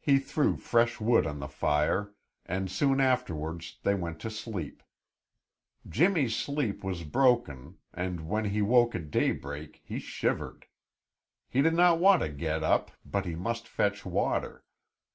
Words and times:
He 0.00 0.18
threw 0.18 0.56
fresh 0.56 0.98
wood 0.98 1.26
on 1.26 1.38
the 1.38 1.46
fire, 1.46 2.14
and 2.46 2.70
soon 2.70 3.02
afterwards 3.02 3.76
they 3.82 3.94
went 3.94 4.18
to 4.20 4.30
sleep. 4.30 4.82
Jimmy's 5.86 6.34
sleep 6.34 6.82
was 6.82 7.04
broken, 7.04 7.76
and 7.92 8.26
when 8.30 8.46
he 8.46 8.62
woke 8.62 8.94
at 8.94 9.10
daybreak 9.10 9.82
he 9.84 9.98
shivered. 9.98 10.64
He 11.50 11.60
did 11.60 11.74
not 11.74 11.98
want 12.00 12.22
to 12.22 12.30
get 12.30 12.62
up, 12.64 12.92
but 13.04 13.26
he 13.26 13.34
must 13.34 13.68
fetch 13.68 14.06
water. 14.06 14.64